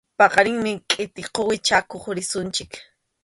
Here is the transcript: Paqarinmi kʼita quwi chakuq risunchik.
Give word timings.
Paqarinmi 0.17 0.71
kʼita 0.89 1.21
quwi 1.35 1.55
chakuq 1.67 2.03
risunchik. 2.15 2.71